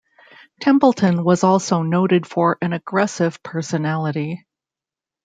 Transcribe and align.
Templeton 0.59 1.23
was 1.23 1.43
also 1.43 1.83
noted 1.83 2.25
for 2.25 2.57
an 2.59 2.73
aggressive 2.73 3.43
personality. 3.43 4.47